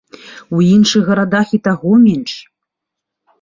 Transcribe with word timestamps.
У 0.59 0.61
іншых 0.75 1.03
гарадах 1.09 1.51
і 1.59 1.59
таго 1.67 1.93
менш. 2.07 2.33